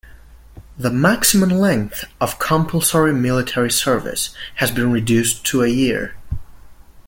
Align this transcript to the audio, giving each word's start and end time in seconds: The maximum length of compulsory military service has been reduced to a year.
The 0.79 0.89
maximum 0.89 1.51
length 1.51 2.05
of 2.19 2.39
compulsory 2.39 3.13
military 3.13 3.69
service 3.69 4.35
has 4.55 4.71
been 4.71 4.91
reduced 4.91 5.45
to 5.45 5.61
a 5.61 5.67
year. 5.67 6.15